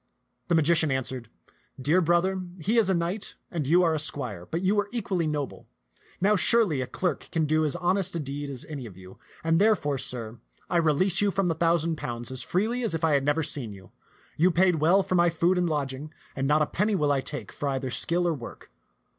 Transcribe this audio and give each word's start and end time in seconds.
The 0.47 0.55
magician 0.55 0.89
answered," 0.89 1.29
Dear 1.89 2.01
brother, 2.01 2.41
he 2.59 2.79
is 2.79 2.89
a 2.89 2.95
knight 2.95 3.35
and 3.51 3.67
you 3.67 3.83
are 3.83 3.93
a 3.93 3.99
squire, 3.99 4.47
but 4.49 4.63
you 4.63 4.73
were 4.73 4.89
equally 4.91 5.27
noble. 5.27 5.67
Now 6.19 6.35
surely 6.35 6.81
a 6.81 6.87
clerk 6.87 7.29
can 7.31 7.45
do 7.45 7.63
as 7.65 7.75
honest 7.75 8.15
a 8.15 8.19
deed 8.19 8.49
as 8.49 8.65
any 8.65 8.87
of 8.87 8.97
you; 8.97 9.19
and, 9.43 9.61
therefore, 9.61 9.99
sir, 9.99 10.39
I 10.71 10.77
release 10.77 11.21
you 11.21 11.29
from 11.29 11.49
the 11.49 11.53
thousand 11.53 11.97
pounds 11.97 12.31
as 12.31 12.41
freely 12.41 12.81
as 12.81 12.95
if 12.95 13.03
I 13.03 13.11
had 13.13 13.23
never 13.23 13.43
seen 13.43 13.73
you. 13.73 13.91
You 14.37 14.49
paid 14.49 14.77
well 14.77 15.03
for 15.03 15.13
my 15.13 15.29
food 15.29 15.55
and 15.55 15.69
lodging, 15.69 16.11
and 16.35 16.47
not 16.47 16.63
a 16.63 16.65
penny 16.65 16.95
will 16.95 17.11
I 17.11 17.21
take 17.21 17.51
for 17.51 17.69
either 17.69 17.91
skill 17.91 18.27
or 18.27 18.33
work. 18.33 18.71